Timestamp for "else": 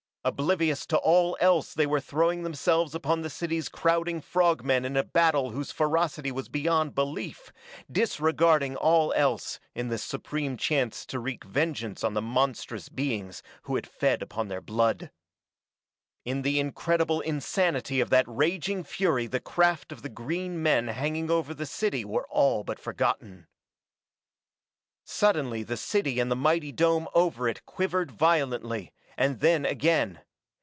1.41-1.73, 9.13-9.59